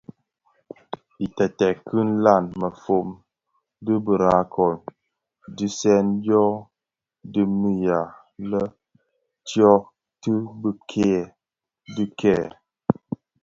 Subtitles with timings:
[1.25, 3.07] Iteeted ki nlaň mefom
[3.85, 4.75] di Birakoň
[5.55, 6.43] ditsem dyo
[7.33, 7.99] dhemiya
[8.49, 8.63] lè
[9.47, 11.21] dyotibikèè
[11.95, 12.41] dhikèè.